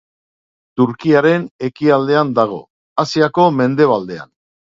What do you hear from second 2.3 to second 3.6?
dago, Asiako